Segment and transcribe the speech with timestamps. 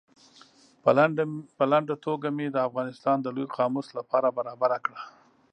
[1.57, 5.01] په لنډه توګه مې د افغانستان د لوی قاموس له پاره برابره کړه.